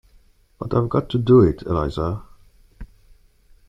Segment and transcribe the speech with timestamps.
[0.57, 2.23] But I’ve got to do it, Eliza.